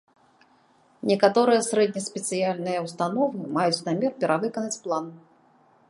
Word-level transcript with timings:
Некаторыя 1.11 1.59
сярэднеспецыяльныя 1.69 2.79
ўстановы 2.87 3.45
маюць 3.59 3.79
намер 3.91 4.11
перавыканаць 4.25 4.77
план. 4.89 5.05